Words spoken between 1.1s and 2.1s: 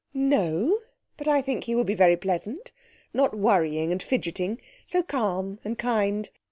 But I think he will be